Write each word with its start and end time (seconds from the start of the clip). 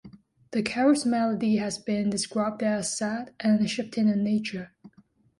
The 0.49 0.63
carol's 0.63 1.05
melody 1.05 1.57
has 1.57 1.77
been 1.77 2.09
described 2.09 2.63
as 2.63 2.97
"sad" 2.97 3.35
and 3.39 3.69
"shifting" 3.69 4.07
in 4.09 4.23
nature. 4.23 4.71